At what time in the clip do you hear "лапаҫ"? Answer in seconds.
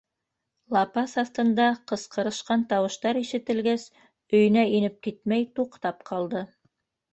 0.77-1.11